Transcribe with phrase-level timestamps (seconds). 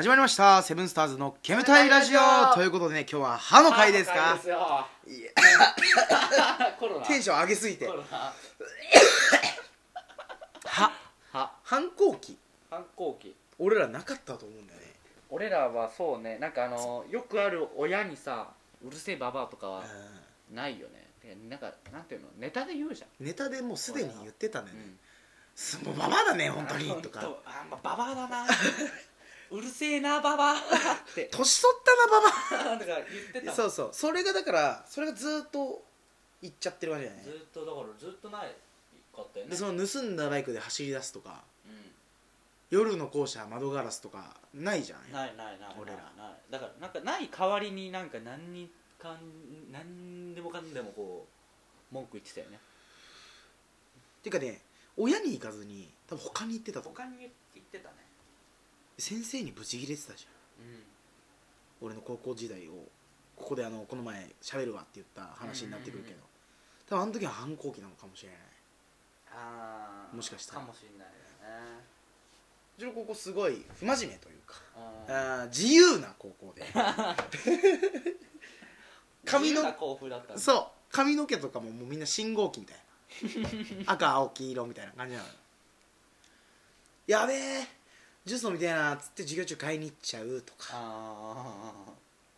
[0.00, 2.54] 始まりましたセブンスターズの煙たいラジオ。
[2.54, 4.32] ということでね今日は歯の回ですか？
[4.36, 5.20] ですよい。
[5.20, 5.30] や
[6.80, 7.06] コロナ。
[7.06, 7.84] テンション上げすぎて。
[7.84, 8.32] コロナ。
[10.64, 10.90] 歯。
[11.32, 12.38] は反抗期。
[12.70, 13.36] 反抗期。
[13.58, 14.86] 俺らなかったと思うんだよね。
[15.28, 16.38] 俺らはそうね。
[16.38, 18.48] なんかあのよくある親にさ
[18.82, 19.82] うるせえババアとかは
[20.50, 21.08] うないよね。
[21.20, 22.28] てかなんかなんていうの？
[22.38, 23.22] ネタで言うじゃん。
[23.22, 24.98] んネタでもうすでに言ってたんだよねうん。
[25.54, 26.90] すもうババアだね本当に。
[26.90, 27.20] あとか。
[27.20, 28.46] ほんあまあババアだな
[29.50, 30.58] うるせえなババアっ
[31.14, 31.28] て。
[31.32, 31.82] 年取っ
[32.50, 33.52] たなババだ から言ってた。
[33.52, 33.88] アそうそう。
[33.92, 35.84] それがだからそれがずっと
[36.42, 37.24] 言っちゃってるわけじゃない。
[37.24, 38.54] ずっとだからずっとない
[39.14, 39.50] かったよね。
[39.50, 41.42] でその盗んだバイクで走り出すとか。
[41.66, 41.68] う
[42.70, 45.08] 夜の校舎窓ガラスとかないじゃん。
[45.08, 51.26] んないないない俺らないないだからなんかない代わりになんか何にかん何でもかんでもこ
[51.90, 52.60] う文句言ってたよね。
[54.22, 54.62] ていうかね
[54.96, 56.96] 親に行かずに多分他に行ってたと思う。
[56.96, 57.28] 他に言
[57.62, 57.96] ってたね
[59.00, 60.66] 先生にブチギレてたじゃん。
[60.66, 60.82] うん。
[61.80, 62.72] 俺の高校時代を
[63.36, 66.18] ここであのこの前喋るわって言った話になってくるけど。
[66.88, 68.38] 多分あの時は反抗期なのかもしれない。
[69.32, 70.60] ああもしかしたら。
[70.60, 71.14] かもしれないよね
[72.76, 74.56] うちの高校すごい不真面目というか。
[74.76, 76.64] ああー自由な高校で。
[79.24, 79.62] 髪の
[80.36, 80.66] そう。
[80.90, 82.76] 髪の毛とかももうみんな信号機みたい
[83.84, 83.92] な。
[83.92, 85.28] 赤青黄色みたいな感じなの。
[85.28, 85.34] よ
[87.06, 87.79] やべえ
[88.24, 90.68] ジュース飲みたいなっつって授業中買いに行っちゃうとか。
[90.72, 91.74] あ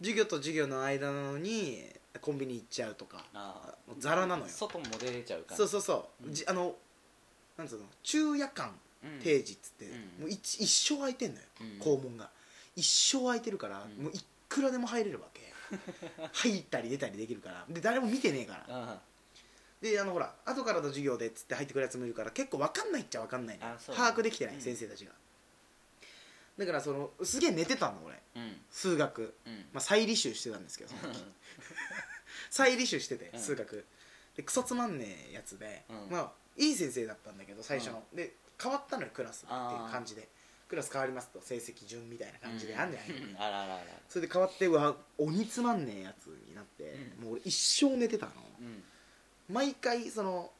[0.00, 1.84] 授業と授業の間なのに
[2.20, 3.24] コンビニ行っちゃうとか。
[3.86, 4.48] もうザラなのよ。
[4.48, 6.34] 外も出ちゃうからそうそうそう、うん。
[6.34, 6.74] じあの
[7.56, 7.84] なんつうの？
[8.02, 9.20] 昼夜間うん。
[9.20, 10.22] 定時っつって、うん。
[10.22, 11.78] もう一一生空いてんのよ、うん。
[11.78, 12.30] 校門が。
[12.76, 14.04] 一生空いてるから、うん。
[14.04, 15.52] もういくらでも入れるわけ。
[16.32, 17.64] 入ったり出たりできるから。
[17.68, 18.64] で誰も見てねえから。
[18.68, 19.00] あ
[19.80, 23.74] であのほら後からの授業でっつって入ってくるやつもいるから結構分かんないっちゃ分かんないのよ。
[23.74, 23.96] あそう。
[23.96, 24.60] 把握できてない、うん。
[24.60, 25.12] 先生たちが
[26.58, 28.20] だからそのすげえ寝てたの俺。
[28.36, 28.56] うん。
[28.70, 29.54] 数学、うん。
[29.72, 31.24] まあ、再履修してたんですけどその時。
[32.50, 33.40] 再履修しててうん。
[33.40, 33.86] 数学。
[34.36, 36.10] でクソつまんねえやつで、うん。
[36.10, 40.28] まあいい先生だったんだけど最初の、で変わったのよクラスっていう感じで。
[40.68, 42.90] クラス変わりますと成績順みたいな感じであん。
[42.90, 43.36] じゃない、うん。
[43.36, 43.84] あらあらあら。
[44.08, 46.84] それで変わってうわ鬼つまんねえやつになって、
[47.18, 47.24] うん。
[47.24, 48.32] もう俺一生寝てたの。
[48.58, 48.82] うん。
[49.50, 50.50] 毎回その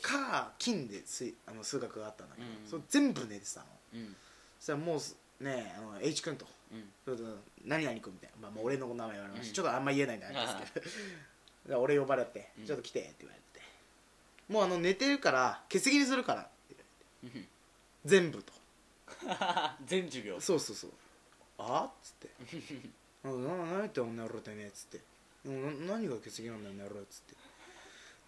[0.00, 2.66] 火金で数あの数学があったんだけど、うん。
[2.66, 3.66] それ全部寝てたの。
[3.94, 4.16] うん。
[4.58, 6.46] そしたらもうすねあの H 君と。
[6.72, 7.40] うん。
[7.64, 9.54] 何々君みたいな、まあ、もう俺の名前言われました、うん。
[9.54, 10.32] ちょっとあんま言えないんです
[11.66, 11.80] けど。
[11.82, 12.66] 俺呼ばれて、うん。
[12.66, 13.66] ちょっと来てって言われて。
[14.48, 16.42] もうあの寝てるから欠席にするから。
[16.42, 16.50] って
[17.22, 17.48] 言われて
[18.04, 18.52] 全部と。
[19.84, 20.40] 全授業。
[20.40, 20.90] そうそうそう。
[21.60, 22.28] あっつって
[23.22, 25.00] 「なな何言ってんのやろてね」っつって
[25.44, 27.34] 「でもな何が欠席なんだよねやろ」っつって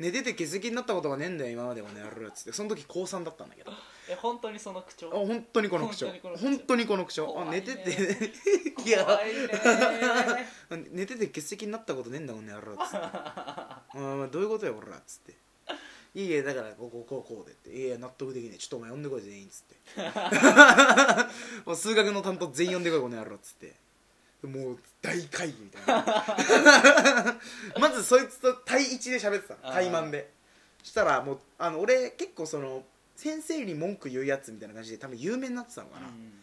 [0.03, 2.53] 寝てて欠席になったことがねえんだよ今までもねやろっつって。
[2.53, 3.71] その時高3だったんだけど。
[3.71, 3.79] あ
[4.11, 5.11] え本当にその口調？
[5.11, 6.09] 本当にこの口調。
[6.09, 6.49] 本当にこの口調。
[6.49, 7.25] 本当にこの口調。
[7.25, 7.61] あ怖いね。
[7.61, 8.33] 寝てて
[8.85, 10.89] いや怖いね。
[10.91, 12.97] 寝てて欠席になったことねえんだもんねやろっつって。
[12.97, 15.37] あーどういうことよ俺らっつって
[16.15, 19.77] 「いいえだからこうこうこうこうで」って「いや納得できねえちょっとお前呼んでこい全員」っつって。
[21.65, 23.75] もう数学の担当全員呼んでこいこの野郎っつって
[24.47, 26.05] もう大会議みたいな。
[27.79, 29.61] まずそいつと対一で喋ってたの。
[29.63, 29.73] あー。
[29.75, 30.31] 対マンで。
[30.83, 32.83] したらもうあの俺結構その
[33.15, 36.43] 先生に文句言うやつみたいな感じで多分有名になってたのかな、うん。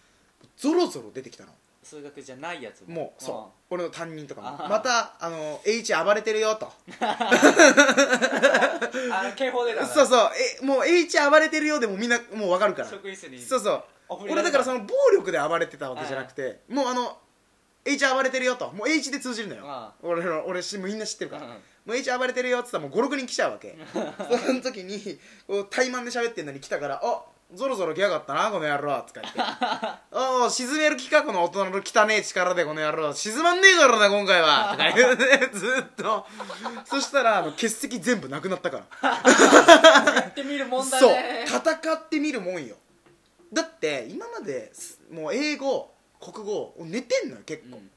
[0.56, 1.52] ゾロゾロ出てきたの。
[1.84, 3.14] 数学じゃないやつも。
[3.20, 3.74] うそう。
[3.74, 4.50] 俺の担任とかも。
[4.70, 6.72] またあの H 暴れてるよと。
[9.12, 10.30] あ警報出たなそうそう。
[10.62, 12.90] えもう H 暴れてるよでもみんなもう分かるから。
[12.90, 13.42] 職員室に。
[13.42, 13.84] そうそう。
[14.30, 17.18] 俺だからそのの暴力で暴れてたわけじゃなくてもうあの
[17.86, 18.72] H 暴れてるよと。
[18.72, 19.64] もう H で通じるのよ。
[19.66, 21.50] あ俺の俺しみんな知ってるから、うん
[21.86, 23.76] もう H 暴れてるよっつったらもう56人来ちゃうわけ。
[24.46, 33.12] その時にこう対マンで喋ってんのに来たから「あゾロゾロ来やがったなこの野郎」とか言って「ああ沈める気かこの大人の汚ねえ力でこの野郎。
[33.14, 36.28] 沈まんねえからな今回は」とか言うてずっと。
[36.86, 39.10] そしたらあの欠席全部なくなったから。
[40.14, 41.10] やってみるもんだそう。
[41.12, 42.76] ね戦ってみるもんよ。
[43.52, 47.84] だって今まですもう英語国語寝てんのよ結構、うん。
[47.84, 47.88] い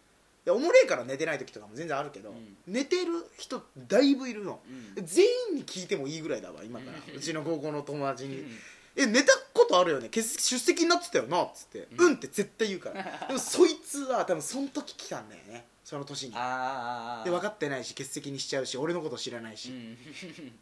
[0.44, 2.56] やおもれえから寝てない時とかも全然あるけど、うん。
[2.66, 4.60] 寝てる人だいぶいるの、
[4.96, 5.06] うん。
[5.06, 8.40] 全員に聞いてもいいぐらいだわ今から、ううんちの高校の友達に。
[8.40, 8.58] うん
[8.94, 10.08] 「え寝たことあるよね。
[10.08, 13.02] 欠席出席になってたよな」っつって「うん」って絶対言うから。
[13.26, 15.64] でもそいつは多分その時来たんだよね。
[15.82, 16.32] その年に。
[16.32, 19.96] で分かってないし欠席にしちゃうし俺のこと知らないし、うん。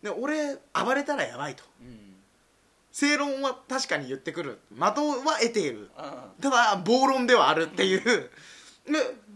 [0.01, 1.65] で俺暴れたらやばいと。
[1.81, 2.20] うん
[2.93, 4.59] 正論は確かに言ってくる。
[4.71, 4.93] 的は
[5.41, 5.91] 得ている。
[5.97, 8.01] あただ暴論ではあるっていう。
[8.01, 8.31] で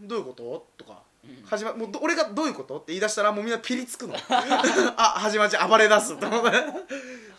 [0.02, 0.66] どういうこと？
[0.76, 1.02] とか。
[1.24, 1.42] うん。
[1.46, 2.76] 始まもうど俺がどういうこと？
[2.76, 4.14] って言い出したらもうみんなピリつくの。
[4.96, 6.56] あ始まっちゃう暴れ出すと思って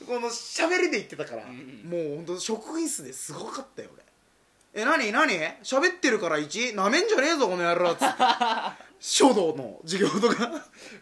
[0.08, 4.04] この喋りで言ってたから、うんもう本当職員室ですごかったよ俺。
[4.82, 5.12] え何？
[5.12, 5.34] 何？
[5.64, 6.76] 喋ってるから 1?
[6.76, 8.14] なめんじゃねえぞこの野郎っつって。
[9.00, 10.50] 書道の授業とか。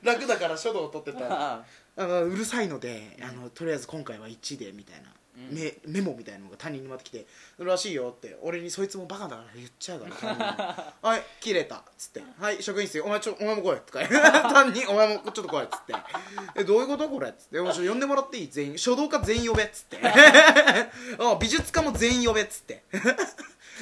[0.01, 1.27] 楽だから書道を取ってた。
[1.27, 1.65] ら
[1.95, 5.09] あのうるさいのであのとりあえず今回は1でみたいな、
[5.49, 5.55] うん。
[5.55, 7.25] メメモみたいなのが他人に回ってきて
[7.59, 15.93] 「らしいよ」って俺にそいつもバカだから言っちゃうから はい切れた」っつって「はい職員室お前ちょお前も来い」とか担任お前もちょっと来い」っつって
[16.55, 18.49] 「えどういうことこれ」っつって「お前ちょ呼んでもらっていい？
[18.49, 18.77] 全員。
[18.77, 19.99] 書道家全員呼べ」っつって。
[21.19, 22.83] あ美術家も全員呼べっつって。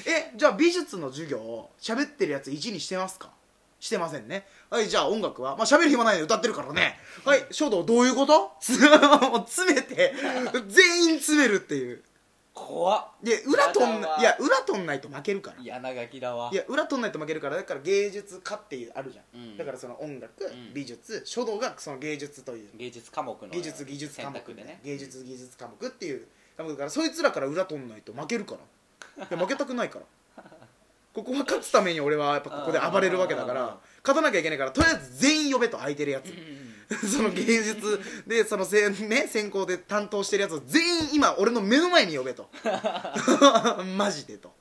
[0.07, 3.31] えじゃあ美術の授業を喋ってるやつ1にしてますか？
[3.81, 4.45] してませんね。
[4.69, 6.97] はいじゃあ音楽はまあ喋る暇ないで歌ってるからね。
[7.25, 8.39] はい書道どういうこと？
[8.39, 8.53] も
[9.43, 10.13] う詰めて
[10.67, 12.03] 全員詰めるっていう。
[12.53, 13.07] 怖っ。
[13.23, 15.57] いや裏取んいや裏取んないと負けるから。
[15.63, 16.51] 嫌なガキだわ。
[16.53, 19.57] いや裏取んないと負けるからだから芸術家っていうあるじゃん、うん。
[19.57, 20.73] だからその音楽、ん。
[20.73, 22.69] 美術書道がその芸術という。
[22.75, 24.53] 芸術科目の技術技術科目。
[24.53, 24.79] でね。
[24.83, 28.55] 芸術技術科目っていう科目だからそいつらから裏取んないと負けるか
[29.17, 29.25] ら。
[29.25, 30.05] いや負けたくないから
[31.13, 36.33] ここは勝つために俺はやっぱここで暴れるわけだから勝たなきゃいけないからとりあえず全員呼べと空いてるやつ。
[37.07, 42.49] その芸術でそのせ、ね、専攻で担当してるやつを全員今俺の目の前に呼べと。
[43.95, 44.53] マジでと。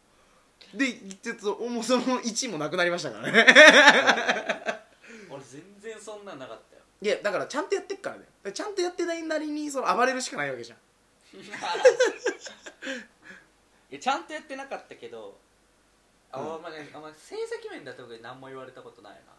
[0.75, 0.93] で
[1.23, 3.46] ちょっともうその1もなくなりましたからね。
[5.29, 6.82] 俺全然そんなんなかったよ。
[7.03, 8.53] いやだからちゃんとやってっからね。
[8.53, 10.79] ちゃんとやってないなりにその暴れるしかないわけじゃん。
[13.91, 15.38] いやちゃんとやってなかったけど
[16.32, 19.32] あ、うん、まあね、あま成績面だっと何も言われたことないな。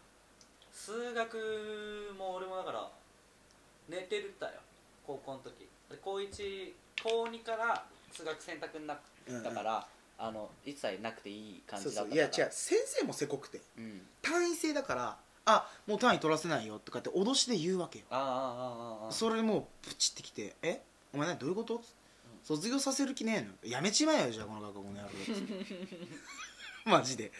[0.72, 2.90] 数学も俺もだから
[3.88, 4.52] 寝てるたよ。
[5.06, 5.68] 高校の時。
[6.02, 6.72] 高1
[7.02, 8.98] 高2から数学選択になっ
[9.42, 9.86] たから、
[10.18, 12.48] うんうん、あの一切なくていい感じだったいや違う。
[12.50, 18.04] 先生もせこくて、うん、単位制だからあもう単位取らせないよとかって脅しで言うわけよ。
[18.10, 18.20] ああ
[19.02, 20.80] あああそれもうプチってきて「え？
[21.12, 21.74] お前何どういうこと?
[21.74, 21.82] うん」
[22.44, 23.70] 卒業させる気ねえの？
[23.70, 25.08] やめちまえよじゃあこの学校の野郎」
[26.90, 27.32] マジで。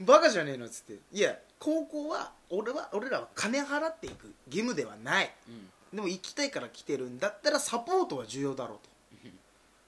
[0.00, 0.98] バカじゃねえのっつって。
[1.12, 5.34] いや高校は俺は俺らは金払っていく義務ではない。
[5.48, 5.70] うん。
[5.94, 8.90] でも行きたいから来てるんだったらサポートは重要だろうと。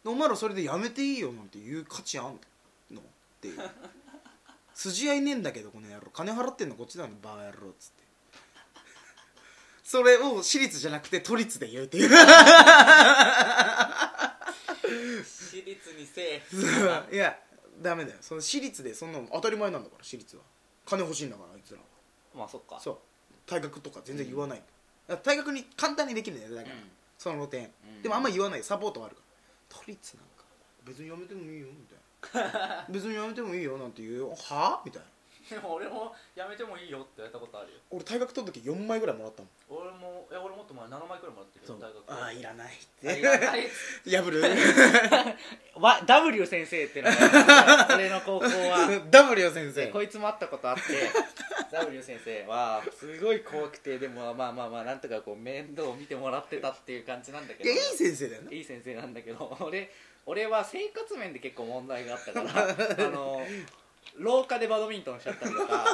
[0.05, 2.41] でお前らそれでやめていいよなんて言う価値あん
[2.91, 3.01] の？
[3.01, 3.05] っ
[3.41, 3.71] ていう。
[4.75, 6.11] 筋合いねえんだけどこの野郎。
[6.13, 8.03] 金払ってんのこっちだのバカ野郎っつって。
[9.85, 12.09] それを私立じゃなくて都立で言うっていう。
[15.25, 16.43] 私立にせえ。
[17.13, 17.39] いや
[17.81, 18.19] ダメだよ。
[18.21, 20.43] その私立でそんなの当たり前なんだから私立は。
[20.85, 21.85] 金欲しいんだからあいつらは。
[22.35, 22.79] まあそっか。
[22.81, 22.99] そう。
[23.47, 24.63] 退学とか全然言わない、
[25.09, 26.83] だから退学に簡単にできるんだよだから、うん。
[27.19, 28.03] その露店、うん。
[28.03, 28.63] でもあんま言わない。
[28.63, 29.79] サポートはあるから。
[29.81, 30.45] 都立なんか。
[30.85, 32.87] 別にやめてもいいよみたいな。
[32.91, 34.31] 別にやめてもいいよなんて言うよ。
[34.31, 34.37] は
[34.79, 34.83] あ？
[34.85, 35.09] みたいな。
[35.51, 37.79] でも俺もやめてもいいよって言われたことあるよ。
[37.91, 39.51] 俺退学取る時4枚ぐらいもらったもん。
[39.83, 40.12] 俺も
[40.73, 42.71] と前7枚くらいもらってるよ大学ああいらないっ
[43.05, 43.69] あいてらない
[44.09, 44.43] 破る。
[45.77, 49.01] わ W 先生ってのが俺の高校は。
[49.11, 49.87] W 先生。
[49.87, 50.83] でこいつも会ったことあって。
[51.73, 57.71] W 先生はすごい怖くてでもまあまあまあなんとかこう面倒を見てもらってたっていう感じなんだけど。
[57.71, 59.91] いい先生だよねいい先生なんだけど俺
[60.27, 63.45] 俺は生活面で結構問題があったからあの
[64.19, 65.85] 廊下でバドミントンしちゃったりとか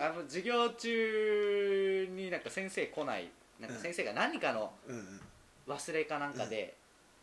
[0.00, 4.72] あの授業中になんか先生来ないなんか先生が何かの
[5.66, 6.74] 忘れかなんかで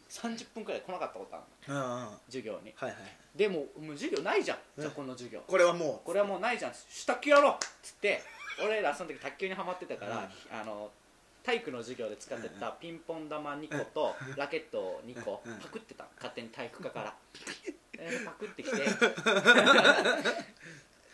[0.09, 2.19] 30分くらい来なかったことあるの。
[2.27, 2.73] 授業に。
[2.75, 2.99] はいはい
[3.35, 4.57] でももう授業ないじゃん。
[4.77, 4.83] うん。
[4.83, 5.41] じゃあこの授業。
[5.45, 6.05] これはもう。
[6.05, 6.71] これはもうないじゃん。
[7.05, 8.21] 卓球やろうっつって
[8.63, 10.19] 俺らその時卓球にはまってたから、う
[10.55, 10.59] ん。
[10.61, 10.89] あの
[11.43, 15.55] 体育の授業で使ってたピンポン玉2個とラケット2個うん。
[15.57, 17.13] パクってた勝手に体育科から。
[17.97, 18.77] でパクってきて。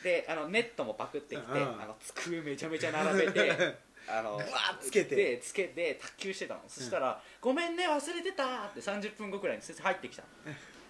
[0.04, 1.82] であのネットもパクってきて、うん。
[1.82, 3.78] あの机めちゃめちゃ並べて
[4.12, 5.16] あのぶわーつけて。
[5.16, 10.28] でつけて卓球してたの、そしたら「ごめんね忘れてた」って30分後くらいに先生入ってきたの。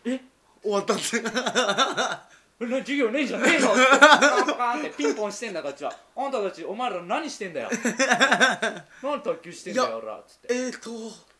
[0.05, 0.19] え
[0.61, 1.03] 終わったって。
[2.61, 3.71] 授業ねえじゃねえの。
[3.71, 5.91] ってパンパンってピンポンしてんだこっちは。
[6.15, 7.69] あんたたちお前ら何してんだよ。
[9.01, 10.53] 何卓球してんだよ俺らっつって。
[10.53, 11.31] えーと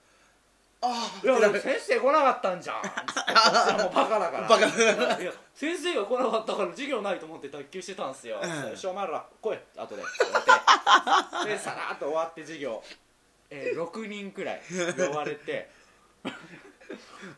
[0.83, 2.81] あいやあ先生来なかったんじゃん。
[2.81, 4.47] つってこっちはもうバカだから。
[4.47, 4.65] バカ。
[4.65, 8.69] だいや先生が来なかったから授業ないと思って卓球してたんすよ、うん。
[8.71, 9.59] よしお前ら来い。
[9.77, 10.01] 後で。
[10.01, 10.51] 言われて
[11.45, 12.83] でさらっと終わって授業、
[13.49, 14.61] えー6人くらい
[14.97, 15.69] 呼ばれて。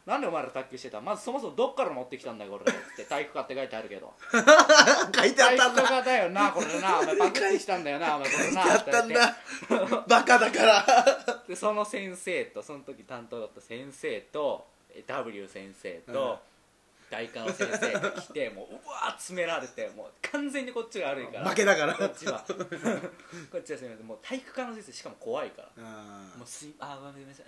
[0.07, 0.99] なんでお前ら卓球してた？
[0.99, 2.73] まずそもそもどっから持ってきたんだよこれ。
[2.73, 4.13] って体育科って書いてあるけど。
[4.31, 4.37] 書
[5.25, 5.81] いてあ体ったんだ。
[5.83, 6.99] 育科だよなこれな。
[6.99, 9.37] お前パクってきたんだよなお前これなやったんだ。
[10.07, 10.85] バカだから。
[11.47, 16.39] でその先生とその時担当だった先生とえ W 先生と、
[17.13, 21.47] 大科の先生が来てもううわー詰められてもう完全にこっちが悪いから。
[21.47, 21.93] 負けだから。
[21.93, 22.39] こっちは。
[23.51, 24.07] こっちはすみません。
[24.07, 25.69] もう体育科の先生しかも怖いから。
[25.77, 27.45] あもうすいあーごめんなさい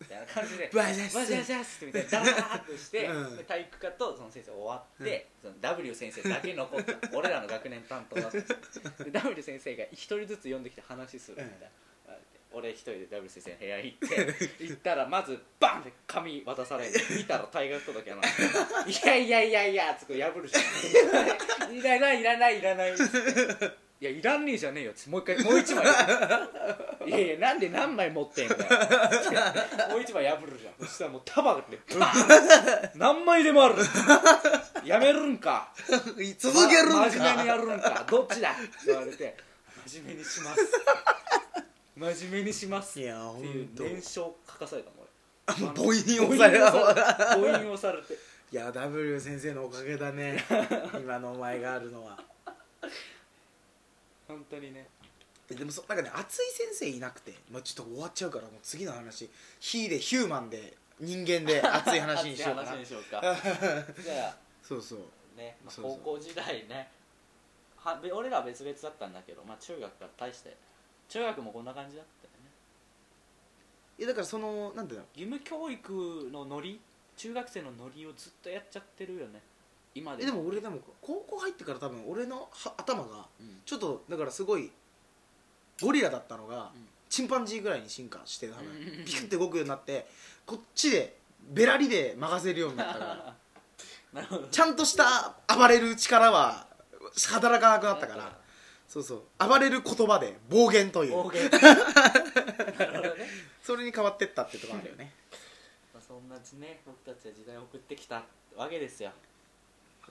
[0.00, 11.66] みたいな感じでバジャスバジャスみたいなダラーっとして、うんで体育科とその先生終わって、その W 先生だけ残った俺らの学年担当だったんでで W 先生が一人ずつ呼んできて話するみたいな、
[12.52, 18.26] 俺一人で W 先生の部屋行って行ったらまずバンって紙渡される見たら退学届やない
[19.06, 25.84] やいやいやいやつって破るじゃんいらないいらないいらないつっていやいらんねえじゃねえよつもう一回もう一枚
[27.06, 28.60] いやいやなんで何枚持ってんだよ
[29.90, 33.74] もう一枚破るじゃんそしたらもう束でバーン何枚でもある
[34.84, 35.72] やめるんか
[36.38, 39.36] 続けるんま真面目にやるんかどっちだって言われて
[39.86, 40.72] 真面目にします
[41.98, 45.08] 真面目にしますいやほっていうんと念書書かされたもん
[45.48, 48.14] 母俺音をされ母音をされ母音をされて。
[48.50, 50.42] いや W 先生のおかげだね。
[51.00, 52.18] 今のお前があるのは。
[54.26, 54.88] 本当にね。
[55.50, 59.30] えでもそなんかね熱い先生いなくて、まあ、ちょっと終わっちゃうからもう次の話。
[59.60, 62.68] ヒでヒューマンで人間で熱い話にしようかな。
[62.70, 63.20] 話にしようか。
[64.02, 64.98] じゃあそうそう。
[65.36, 66.90] ね、まあ高校時代ね。
[67.76, 70.56] はべ俺らは別々だったんだけど、まあ、中学から大して
[71.08, 72.50] 中学もこんな感じだったよね。
[73.98, 75.06] いやだからそのなんていうの？
[75.14, 76.80] 義務教育のノリ？
[77.16, 79.40] 中学生のノリをずっとやっちゃってるよね。
[79.94, 83.60] 今でえでも俺でも高校入ってから多分俺のは頭がうん。
[83.64, 84.70] ちょっとだからすごい
[85.82, 86.86] ゴリラだったのが、うん。
[87.08, 89.04] チンパンジーぐらいに進化して多分うん。
[89.04, 90.06] ピクって動くようになって
[90.46, 91.16] こっちで
[91.50, 93.34] ベラリで任せるようになったから。
[94.12, 94.46] なるほど。
[94.48, 96.66] ちゃんとした暴れる力は
[97.30, 98.38] 働かなくなったから
[98.88, 99.22] そうそう。
[99.38, 101.12] 暴れる言葉で暴言という。
[101.12, 101.48] 暴言。
[101.52, 103.26] なるほどね、
[103.62, 105.12] それに変わってったってとこあるよね。
[105.92, 108.24] まあ、そんなね僕たちは時代を送ってきた
[108.56, 109.12] わけですよ。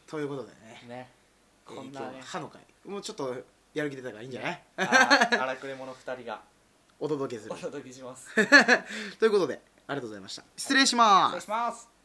[0.05, 0.83] ということでね。
[0.87, 1.11] ね。
[1.11, 2.21] えーこんなね。
[2.23, 3.35] 歯の会もうちょっと
[3.73, 6.41] やる気出たからいいんじゃない、あー荒くれ者2人が。
[6.99, 7.53] お届けする。
[7.53, 8.33] お届けします。
[9.19, 10.43] ということでありがとうございました。
[10.55, 11.41] 失礼します。
[11.41, 11.96] します